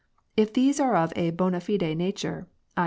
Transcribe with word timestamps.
If 0.35 0.53
these 0.53 0.79
are 0.79 0.95
of 0.95 1.13
a 1.15 1.29
bond 1.29 1.61
fide 1.61 1.95
nature 1.95 2.47
\i. 2.75 2.79